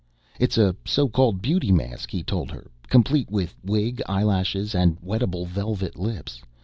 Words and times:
"It's 0.39 0.57
a 0.57 0.75
so 0.83 1.07
called 1.07 1.43
beauty 1.43 1.71
mask," 1.71 2.09
he 2.09 2.23
told 2.23 2.49
her, 2.49 2.71
"complete 2.89 3.29
with 3.29 3.55
wig, 3.63 4.01
eyelashes, 4.09 4.73
and 4.73 4.99
wettable 4.99 5.45
velvet 5.45 5.95
lips. 5.95 6.41